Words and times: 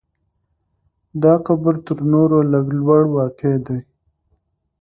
دا 1.23 1.33
قبر 1.45 1.75
تر 1.85 1.97
نورو 2.11 2.39
لږ 2.51 2.67
لوړ 2.81 3.01
واقع 3.15 3.53
دی. 3.65 3.79